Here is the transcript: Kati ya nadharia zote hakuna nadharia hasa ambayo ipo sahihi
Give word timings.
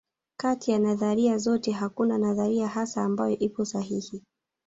Kati 0.37 0.71
ya 0.71 0.79
nadharia 0.79 1.37
zote 1.37 1.71
hakuna 1.71 2.17
nadharia 2.17 2.67
hasa 2.67 3.03
ambayo 3.03 3.37
ipo 3.39 3.65
sahihi 3.65 4.23